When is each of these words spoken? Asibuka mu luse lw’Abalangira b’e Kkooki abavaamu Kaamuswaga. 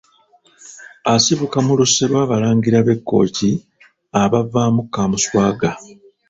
Asibuka 1.13 1.57
mu 1.65 1.73
luse 1.79 2.03
lw’Abalangira 2.11 2.79
b’e 2.85 2.95
Kkooki 2.99 3.49
abavaamu 4.21 4.81
Kaamuswaga. 4.93 5.69